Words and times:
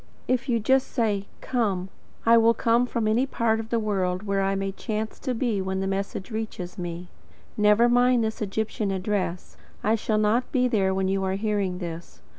If 0.27 0.49
you 0.49 0.59
just 0.59 0.87
say: 0.87 1.27
"COME," 1.41 1.89
I 2.25 2.35
will 2.35 2.55
come 2.55 2.87
from 2.87 3.07
any 3.07 3.27
part 3.27 3.59
of 3.59 3.69
the 3.69 3.77
world 3.77 4.23
where 4.23 4.41
I 4.41 4.55
may 4.55 4.71
chance 4.71 5.19
to 5.19 5.35
be 5.35 5.61
when 5.61 5.79
the 5.79 5.85
message 5.85 6.31
reaches 6.31 6.75
me. 6.79 7.09
Never 7.55 7.87
mind 7.87 8.23
this 8.23 8.41
Egyptian 8.41 8.89
address. 8.89 9.57
I 9.83 9.93
shall 9.93 10.17
not 10.17 10.51
be 10.51 10.67
there 10.67 10.91
when 10.91 11.07
you 11.07 11.23
are 11.23 11.35
hearing 11.35 11.77
this. 11.77 12.19